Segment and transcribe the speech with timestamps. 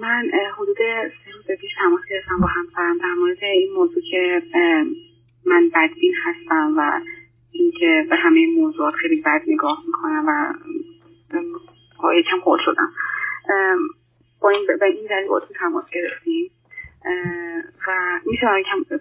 [0.00, 0.76] من حدود
[1.24, 4.42] سه روز پیش تماس گرفتم با همسرم در مورد این موضوع که
[5.46, 7.00] من بدبین هستم و
[7.52, 10.54] اینکه به همه موضوعات خیلی بد نگاه می‌کنم و
[12.14, 12.90] یکم خورد شدم.
[14.40, 16.50] با این به این دلیل باید تماس گرفتیم.
[17.88, 18.96] و میشه یکم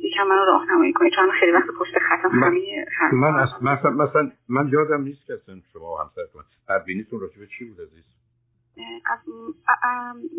[0.00, 2.86] یکم من رو راهنمایی کنید چون خیلی وقت پشت خطم همه
[3.20, 3.46] من
[3.94, 5.38] مثلا من یادم نیست که
[5.72, 8.17] شما همسرتون بدبینیتون راجع به چی بود عزیز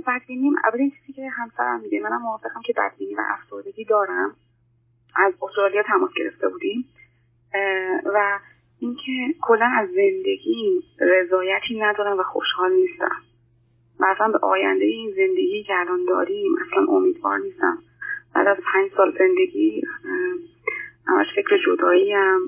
[0.07, 0.53] بدبینیم.
[0.63, 4.35] اولین چیزی که همسرم میگه منم موافقم که بدبینی و افسردگی دارم.
[5.15, 6.85] از استرالیا تماس گرفته بودیم.
[8.05, 8.39] و
[8.79, 13.21] اینکه کلا از زندگی رضایتی ندارم و خوشحال نیستم.
[13.99, 17.77] و اصلا به آینده این زندگی که الان داریم اصلا امیدوار نیستم.
[18.35, 19.83] بعد از پنج سال زندگی
[21.07, 22.41] همش فکر جدایی هم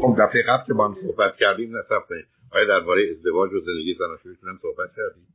[0.00, 2.12] خب دفعه قبل که با هم صحبت کردیم نصف
[2.52, 5.26] آیا درباره ازدواج و زندگی زناشویتون هم صحبت کردیم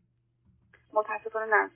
[0.94, 1.70] متاسفانه نه.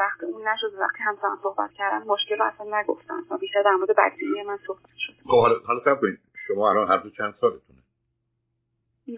[0.00, 0.74] وقت اون نشد.
[0.80, 3.20] وقتی همسرم صحبت کردن مشکل اصلا نگفتن.
[3.30, 5.12] و بیشتر در مورد بدبینی من صحبت شد.
[5.22, 6.18] خب حالا حالا صبر کنید.
[6.46, 7.78] شما الان هر دو چند سالتونه؟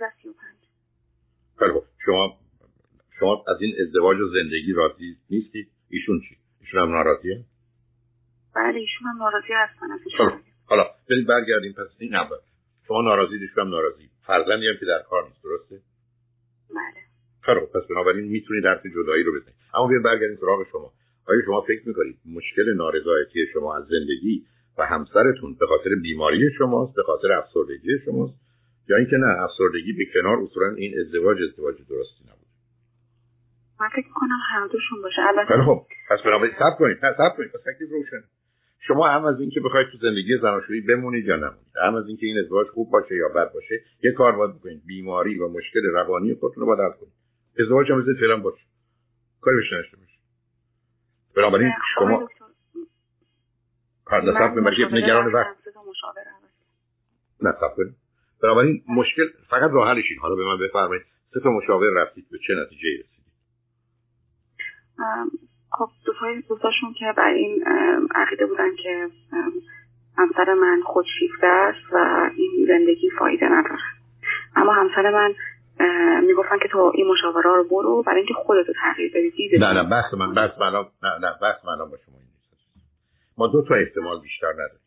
[0.01, 0.61] و سی و پنج.
[1.59, 1.84] خیلی خب.
[2.05, 2.39] شما
[3.21, 7.45] شما از این ازدواج و زندگی راضی نیستید ایشون چی؟ ایشون هم ناراضیه؟
[8.55, 9.93] بله ایشون هم ناراضی هستن.
[9.93, 11.73] از خب، حالا برید برگردیم.
[11.73, 12.37] پس این اول
[12.89, 14.11] شما ناراضی ایشون هم ناراضی.
[14.31, 15.77] فرزندی هم که در کار نیست درسته؟
[16.78, 17.00] بله.
[17.47, 20.92] خب پس بنابراین می‌تونید درس جدایی رو بزنید اما بیاین برگردیم سراغ شما.
[21.28, 24.47] آیا شما فکر می‌کنید مشکل نارضایتی شما از زندگی
[24.78, 28.34] و همسرتون به خاطر بیماری شماست به خاطر افسردگی شماست؟
[28.89, 32.50] یا اینکه نه افسردگی به کنار اصولا این ازدواج ازدواج درستی نبود؟
[33.81, 35.22] من فکر کنم هر دوشون باشه.
[35.28, 36.98] البته خب پس بنابراین صبر کنید.
[37.00, 37.50] صبر کنید.
[37.53, 38.22] پس تکلیف روشن.
[38.86, 42.39] شما هم از اینکه بخواید تو زندگی زناشویی بمونید یا نمونید هم از اینکه این
[42.39, 46.61] ازدواج خوب باشه یا بد باشه یه کار باید بکنید بیماری و مشکل روانی خودتون
[46.61, 47.12] رو باید کنید.
[47.61, 48.64] ازدواج هم مثل فعلا باشه.
[49.41, 50.19] کاری بهش نشته باشه
[51.37, 52.28] بنابراین شما
[54.06, 55.56] دفعه به مجید نگران وقت.
[57.42, 57.97] نه صبر کنید.
[58.43, 61.03] بنابراین مشکل فقط راه حلش حالا به من بفرمایید
[61.34, 63.32] سه تا مشاور رفتید به چه نتیجه رسیدید؟
[65.72, 67.64] خب دوستای دوستاشون که بر این
[68.14, 69.08] عقیده بودن که
[70.19, 73.82] همسر من خودشیفته است و این زندگی فایده نداره.
[74.56, 75.34] اما همسر من
[76.26, 80.14] می‌گفتن که تو این مشاوره رو برو برای اینکه خودتو تغییر بدی نه نه بحث
[80.14, 80.72] من بحث من
[81.03, 82.31] نه نه بحث من با شما این
[83.38, 84.81] ما دو تا احتمال بیشتر نداریم.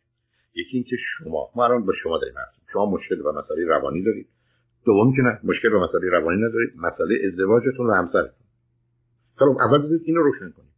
[0.54, 2.34] یکی اینکه شما ما الان با شما داریم
[2.72, 4.26] شما مشکل و مسئله روانی دارید.
[4.86, 6.70] دوم که نه مشکل و مسئله روانی ندارید.
[6.76, 8.44] مسئله ازدواجتون و همسرتون.
[9.36, 10.73] خب اول بذارید اینو روشن کنید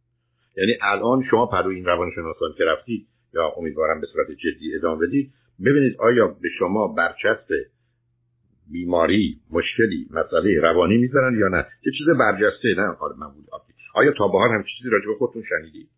[0.57, 5.31] یعنی الان شما پرو این روانشناسان که رفتید یا امیدوارم به صورت جدی ادامه بدید
[5.65, 7.47] ببینید آیا به شما برچسب
[8.71, 13.45] بیماری مشکلی مسئله روانی می‌ذارن یا نه؟ یه چیز برجسته نه حال من بود.
[13.93, 15.89] آیا تا به حال هم چیزی راجع به خودتون شنیدید؟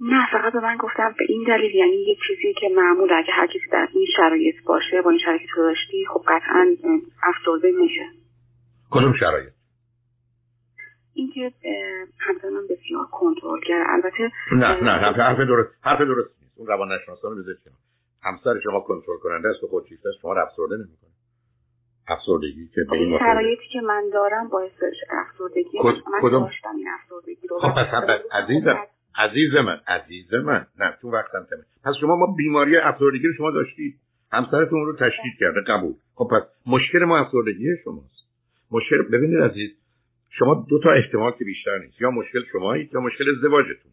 [0.00, 3.46] نه فقط به من گفتم به این دلیل یعنی یه چیزی که معمول اگه هر
[3.46, 6.66] کسی در این شرایط باشه با این شرایطی تو داشتی خب قطعا
[7.22, 8.06] افسرده میشه.
[8.90, 9.55] کدوم شرایط؟
[11.16, 11.52] اینکه
[12.18, 16.54] همسر من بسیار کنترلگر البته نه نه حرف درست حرف درست نیست.
[16.58, 17.58] اون روان نشناسان رو بذارید
[18.22, 21.10] همسر شما کنترل کننده است و خودشیفته است شما رو افسرده نمی‌کنه.
[22.08, 24.72] افسردگی که به این شرایطی که من دارم باعث
[25.10, 25.78] افسردگی.
[25.82, 26.20] من.
[26.22, 27.58] کدوم؟ داشتم این افسردگی رو.
[27.58, 27.86] خب پس
[28.32, 28.78] عزیزم
[29.18, 33.50] عزیز من عزیز من نه تو وقتم تمه پس شما ما بیماری افسردگی رو شما
[33.50, 33.94] داشتید.
[34.32, 35.94] همسرتون رو تشدید کرده قبول.
[36.14, 38.26] خب پس مشکل ما افسردگی شماست.
[38.70, 39.70] مشکل ببینید عزیز
[40.38, 42.00] شما دو تا احتمال که بیشتر نیست.
[42.00, 43.92] یا مشکل شمایید یا مشکل ازدواجتون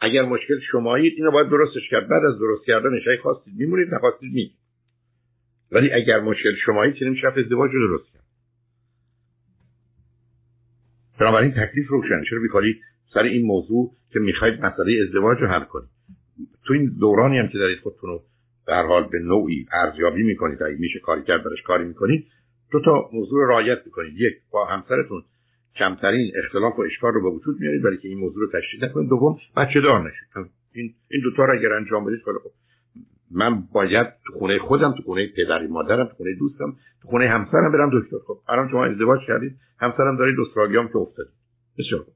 [0.00, 2.08] اگر مشکل شمایید اینو باید درستش کرد.
[2.08, 4.50] بعد از درست کردنش اگه خواستید میمونید نخواستید می
[5.72, 8.24] ولی اگر مشکل شمایید چه نمیشه ازدواج رو درست کرد.
[11.20, 12.22] بنابراین تکلیف روشن.
[12.30, 12.80] چرا بیکارید
[13.14, 15.88] سر این موضوع که می‌خواید مسئله ازدواج رو حل کنید؟
[16.64, 18.22] تو این دورانی هم که دارید خودتون رو
[18.66, 22.26] در حال به نوعی ارزیابی می‌کنید اگه میشه کاری کرد برش کاری می‌کنید
[22.70, 24.12] دو تا موضوع رعایت می‌کنید.
[24.16, 25.22] یک با همسرتون
[25.78, 29.08] کمترین اختلاف و اشکال رو به وجود میارید برای که این موضوع رو تشدید نکنید.
[29.08, 30.52] دوم بچه دار نشید.
[30.74, 32.20] این این دو تا رو اگر انجام بدید
[33.30, 37.72] من باید تو خونه خودم تو خونه پدری مادرم تو خونه دوستم تو خونه همسرم
[37.72, 38.16] برم دکتر.
[38.26, 41.32] خب الان شما ازدواج کردید همسرم دارید استرالیام که افتادید
[41.78, 42.14] بسیار خوب.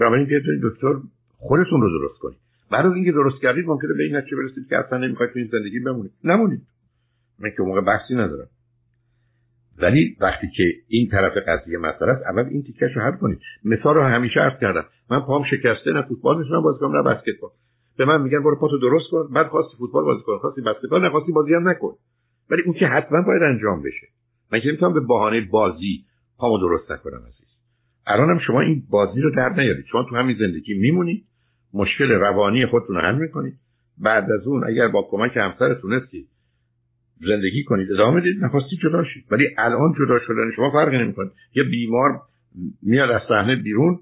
[0.00, 0.94] بنابراین بیاید دکتر
[1.38, 2.38] خودتون رو درست کنید.
[2.70, 5.48] بعد از اینکه درست کردید ممکنه به این نتیجه برسید که اصلا نمی‌خواید تو این
[5.52, 6.12] زندگی بمونید.
[6.24, 6.62] نمونید.
[7.38, 8.48] من که موقع بحثی ندارم.
[9.82, 13.40] ولی وقتی که این طرف قضیه مسئله است اول این تیکش رو حل کنید.
[13.64, 14.84] مثال رو همیشه عرض کردم.
[15.10, 17.50] من پام شکسته نه فوتبال می‌تونم بازی کنم نه بسکتبال.
[17.98, 21.32] به من میگن برو پاتو درست کن بعد خواستی فوتبال بازی کن خواستی بسکتبال نخواستی
[21.32, 21.94] بازی هم نکن.
[22.50, 24.06] ولی اون که حتما باید انجام بشه.
[24.52, 26.04] من که نمی‌تونم به بهانه بازی
[26.38, 27.48] پامو درست نکنم عزیز.
[28.06, 29.84] هم شما این بازی رو در نیارید.
[29.90, 31.24] شما تو همین زندگی میمونید
[31.74, 33.54] مشکل روانی خودتون رو حل می‌کنید.
[33.98, 36.28] بعد از اون اگر با کمک همسر تونستید
[37.20, 37.92] زندگی کنید.
[37.92, 39.24] ادامه بدید نخواستی جدا شید.
[39.30, 41.30] ولی الان جدا شدن شما فرقی نمی‌کنه.
[41.54, 42.20] یه بیمار
[42.82, 43.98] میاد از صحنه بیرون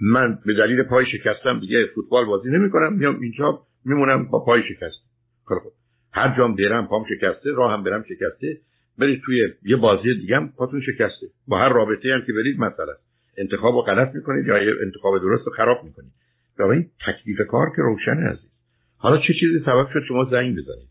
[0.00, 4.96] من به دلیل پای شکستم دیگه فوتبال بازی نمی‌کنم میام اینجا میمونم با پای شکست.
[5.44, 5.72] خب
[6.12, 8.58] هر جام برم پام شکسته راه هم برم شکسته.
[8.98, 11.26] برید توی یه بازی دیگه هم پاتون شکسته.
[11.48, 12.94] با هر رابطه هم که برید مثلا.
[13.38, 16.12] انتخاب رو غلط می‌کنید یا انتخاب درست رو خراب می‌کنید.
[16.58, 18.50] این تکلیف کار که روشن عزیز.
[18.98, 20.88] حالا چه چیزی سبب شد شما زنگ بزنید؟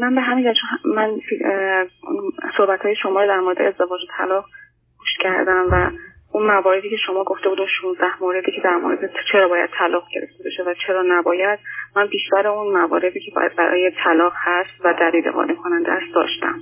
[0.00, 1.10] من به همین من
[2.56, 4.44] صحبت های شما در مورد ازدواج و طلاق
[4.98, 5.90] گوش کردم و
[6.32, 8.98] اون مواردی که شما گفته بودن 16 موردی که در مورد
[9.32, 11.58] چرا باید طلاق گرفته بشه و چرا نباید
[11.96, 16.58] من بیشتر اون مواردی که باید برای طلاق هست و دلیل قانع کننده است داشتم.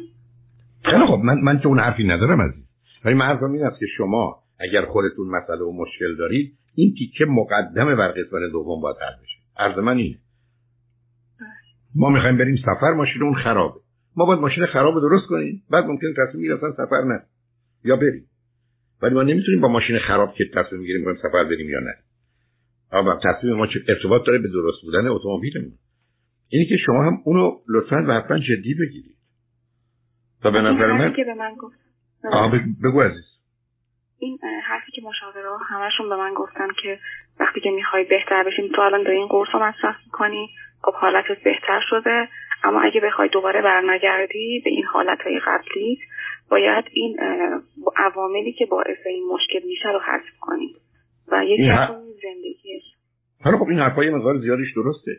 [0.84, 2.64] خیلی خب من من که اون حرفی ندارم از این
[3.04, 7.94] ولی من این است که شما اگر خودتون مسئله و مشکل دارید این تیکه مقدمه
[7.94, 9.38] بر قسمت دوم باید حل بشه.
[9.58, 10.16] عرض من اینه.
[11.94, 13.80] ما می‌خوایم بریم سفر ماشین اون خرابه.
[14.16, 15.62] ما باید ماشین خراب درست کنیم.
[15.70, 17.22] بعد ممکن تصمیم می‌گیریم سفر نه.
[17.84, 18.26] یا بریم.
[19.02, 21.94] ولی ما نمی‌تونیم با ماشین خراب که تصمیم می‌گیریم بریم سفر بریم یا نه.
[22.92, 25.72] اما تصمیم ما چه ارتباط داره به درست بودن اتومبیلمون.
[26.48, 29.16] اینی که شما هم اونو لطفا و حتما جدی بگیرید.
[30.42, 31.76] تا به نظر من که به من گفت
[32.84, 33.24] بگو عزیز.
[34.18, 36.98] این حرفی که مشاوره همشون به من گفتن که
[37.40, 40.48] وقتی که می‌خوای بهتر بشیم تو الان داری این قرص رو مصرف می‌کنی.
[40.82, 42.28] خب حالتت بهتر شده.
[42.64, 45.98] اما اگه بخوای دوباره برنگردی به این حالتهای قبلی
[46.50, 47.16] باید این
[47.96, 50.74] عواملی که باعث این مشکل میشه رو حذف کنی.
[51.28, 51.88] و یکی از
[52.22, 52.80] زندگی.
[53.44, 55.12] حالا خب این حرفای مقدار زیادش درسته.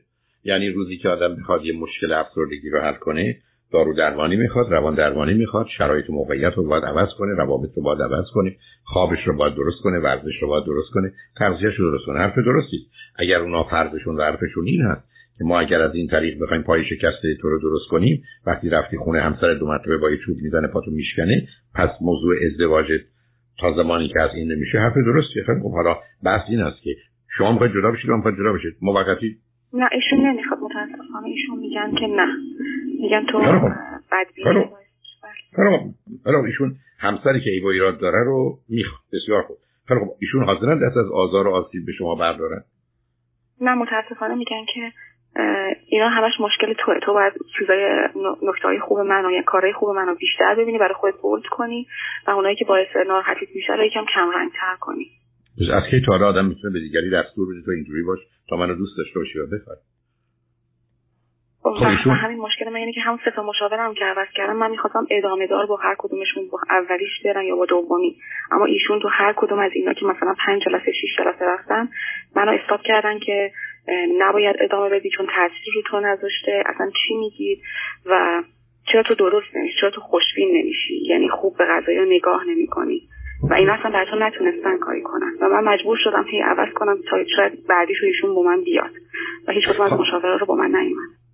[0.44, 3.35] یعنی روزی که آدم بخواد یه مشکل افسردگی رو حل کنه
[3.75, 8.01] دارو درمانی می‌خواد روان درمانی می‌خواد شرایط موقعیت رو باید عوض کنه روابط رو باید
[8.01, 12.06] عوض کنه خوابش رو باید درست کنه ورزش رو باید درست کنه تغذیه‌اش رو درست
[12.06, 12.19] کنه.
[12.19, 12.77] حرف درستی.
[13.16, 15.04] اگر اونا فرضشون و حرفشون این هست
[15.38, 18.98] که ما اگر از این طریق بخوایم پای شکسته تو رو درست کنیم وقتی رفتی
[18.98, 22.86] خونه همسر دو مرتبه با یه چوب می‌زنه پاتو میشکنه پس موضوع ازدواج
[23.60, 26.95] تا زمانی که از این نمیشه حرف درستیه خیلی خب حالا بحث این است که
[27.38, 29.38] شما می‌خواید جدا بشید می‌خواید جدا بشید؟ موقتی؟
[29.74, 29.89] نه
[30.25, 32.27] نمی‌خواد متاسفانه ایشون میگن که نه.
[33.01, 33.39] میگن تو
[34.12, 34.69] بدبینی
[36.25, 39.01] حالا ایشون همسری که ایوا ایراد داره رو می‌خواد.
[39.13, 39.57] بسیار خوب.
[39.88, 42.63] خیلی خب ایشون حاضرن دست از آزار و آسیب به شما بردارن؟
[43.62, 44.92] نه متاسفانه میگن که
[45.88, 47.00] اینا همش مشکل توه.
[47.04, 48.10] تو باید چیزای
[48.44, 51.88] نکته های خوب من و یا کارهای خوب منو بیشتر ببینی برای خودت بولد کنی
[52.28, 55.07] و اونایی که باعث ناراحتیت میشه رو یکم کم تر کنی.
[55.74, 58.19] از کی تا آدم می‌تونه به دیگری دستور بده؟ تو اینجوری باش.
[58.50, 59.45] تا منو دوست داشته باشی و
[62.23, 65.47] همین مشکل من اینه که هم سه تا مشاورم که عوض کردم من می‌خواستم ادامه
[65.47, 68.15] دار با هر کدومشون با اولیش برن یا با دومی.
[68.51, 71.89] اما ایشون تو هر کدوم از اینا که مثلا پنج جلسه شیش جلسه رفتن
[72.35, 73.51] منو استاپ کردن که
[74.17, 76.63] نباید ادامه بدی چون تاثیر رو تو نذاشته.
[76.65, 77.62] اصلا چی میگی؟
[78.06, 78.44] و
[78.91, 83.01] چرا تو درست نمیشی؟ چرا تو خوشبین نمیشی؟ یعنی خوب به غذایا نگاه نمی‌کنی.
[83.50, 85.31] و این اصلا براتون نتونستن کاری کنن.
[85.41, 88.91] و من مجبور شدم هی عوض کنم تا شاید بعدیش ایشون با من بیاد.
[89.47, 90.00] و هیچ کدوم از خب.
[90.00, 91.25] مشاوره رو با من نیومد.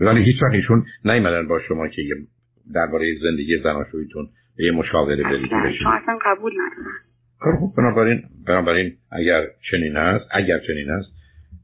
[0.00, 2.02] ولی هیچ وقت ایشون نیومدن با شما که
[2.74, 7.58] درباره زندگی زناشویتون به یه مشاوره برید اصلا, اصلا قبول ندارن.
[7.60, 11.08] خب بنابراین بنابراین اگر چنین است اگر چنین است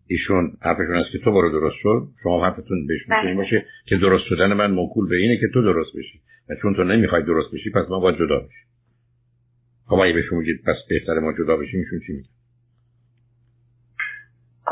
[0.07, 3.35] ایشون حرفشون است که تو برو درست شد شما حرفتون بهش می‌تونی بله.
[3.35, 6.21] باشه که درست شدن من موکول به اینه که تو درست بشی.
[6.49, 8.67] و چون تو نمی‌خوای درست بشی پس ما باید جدا بشیم.
[9.87, 12.29] خب اگه بهشون میگید پس بهتر ما جدا بشیم ایشون چی میگه؟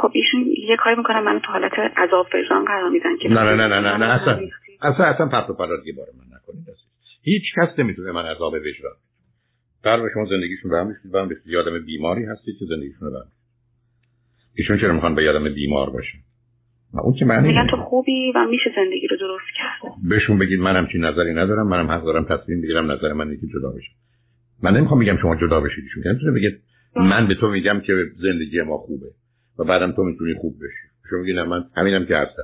[0.03, 3.57] خب ایشون یه کاری می‌کنن من تو حالت عذاب وجدان قرار میدن که نه نه
[3.57, 4.39] نه نه نه, نه اصلا
[4.83, 6.77] اصلا اصلا پرت و پرادگی بار من نکنید
[7.23, 8.93] هیچ کس نمی‌تونه من عذاب وجدان
[10.03, 13.25] به شما زندگیشون برم میشید برم یادم بیماری هستید که زندگیشون رو
[14.57, 16.19] ایشون چرا می‌خوان به یادم بیمار باشن؟
[16.95, 19.93] اون که معنی میگن تو خوبی و میشه زندگی رو درست کرد.
[20.09, 23.71] بهشون بگید منم چی نظری ندارم منم حق دارم تصمیم بگیرم نظر من که جدا
[23.71, 23.91] بشه.
[24.63, 26.03] من نمی‌خوام بگم شما جدا بشید ایشون.
[26.03, 26.61] که نمی‌تونه بگید
[26.97, 29.07] من به تو میگم که زندگی ما خوبه.
[29.59, 30.89] و بعدم تو می‌تونی خوب بشی.
[31.11, 32.43] شما میگید من همینم که هستم.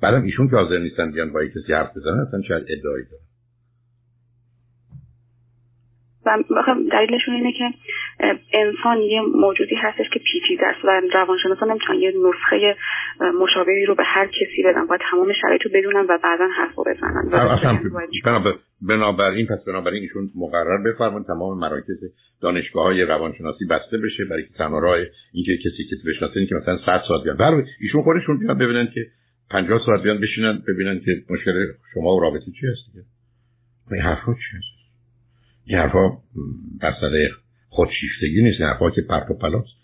[0.00, 3.24] بعدم ایشون که حاضر نیستن بیان با کسی حرف بزنن اصلا شاید ادعایی دارن.
[6.26, 6.42] و
[6.92, 7.70] دلیلشون اینه که
[8.52, 12.76] انسان یه موجودی هستش که پیچیده است و روانشناسان نمی‌تونن یه نسخه
[13.40, 16.84] مشابهی رو به هر کسی بدن باید تمام شرایط رو بدونن و بعدا حرف رو
[16.84, 17.30] بزنن
[18.88, 22.00] بنابراین پس بنابراین ایشون مقرر بفرمون تمام مراکز
[22.42, 24.96] دانشگاه های روانشناسی بسته بشه برای که تنها راه
[25.32, 27.36] اینکه کسی که بشناسه که مثلا 100 ساعت بیان.
[27.36, 29.06] برای ایشون خودشون بیان ببینن که
[29.50, 31.52] 50 ساعت بیان بشینن ببینن که مشکل
[31.94, 34.02] شما و رابطه چی هست دیگه.
[34.02, 34.73] حرفا چی هست؟
[35.64, 36.18] این حرفا
[36.82, 37.30] مسئله
[37.68, 39.74] خودشیفتگی نیست این حرفا که پرت و پلاست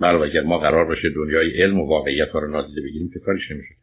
[0.00, 3.50] برای اگر ما قرار باشه دنیای علم و واقعیت ها رو نادیده بگیریم که کارش
[3.50, 3.74] نمیشه.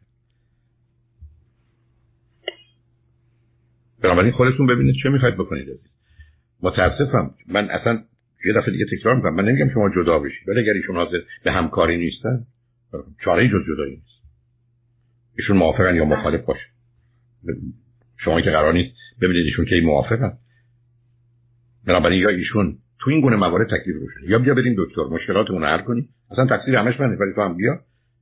[4.02, 5.68] بنابراین خودتون ببینید چه می‌خواید بکنید
[6.62, 8.04] متاسفم من اصلا
[8.44, 9.34] یه دفعه دیگه تکرار می‌کنم.
[9.34, 10.48] من نمیگم شما جدا بشید.
[10.48, 12.46] ولی اگر ایشون حاضر به همکاری نیستن
[13.24, 14.22] چاره جز جدایی نیست.
[15.38, 16.66] ایشون موافقن یا مخالف باشه.
[18.16, 20.38] شما که قرار نیست ببینید ایشون که موافقن.
[21.86, 25.68] بنابراین یا ایشون تو این گونه موارد تکلیف روشن یا بیا بریم دکتر مشکلاتمون رو
[25.68, 26.08] حل کنیم.
[26.30, 27.80] اصلا تقصیر همش منه ولی تو هم بیا.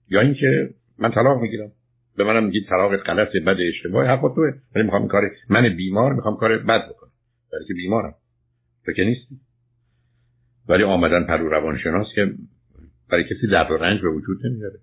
[0.08, 1.72] یا اینکه من طلاق می‌گیرم.
[2.16, 6.36] به منم میگید طلاق غلط بد اشتباه حق توه ولی می‌خوام کار من بیمار می‌خوام
[6.36, 7.10] کار بد بکنم.
[7.52, 8.14] برای که بیمارم.
[8.86, 9.36] تو که نیستی.
[10.68, 12.32] ولی آمدن پرو روانشناس که
[13.10, 14.78] برای کسی درد و رنج به وجود نمیاره.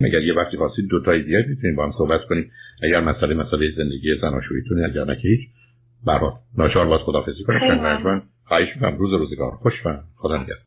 [0.00, 2.50] مگر یه وقتی خواستید دو تای دیگه می‌تونیم با هم صحبت کنیم؟
[2.82, 5.40] اگر مسئله مسئله زندگی زناشوییتونه اگر نه که هیچ.
[6.06, 6.34] برات.
[6.58, 7.60] ناچار باز خدافزی کنیم
[8.44, 8.96] خواهش می‌کنم.
[8.98, 9.50] روز روزگار.
[9.50, 10.56] خوش و خدا نگهدار.